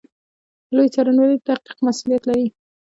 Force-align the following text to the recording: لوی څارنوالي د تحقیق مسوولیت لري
لوی 0.75 0.87
څارنوالي 0.93 1.35
د 1.39 1.43
تحقیق 1.47 1.77
مسوولیت 1.85 2.23
لري 2.27 2.47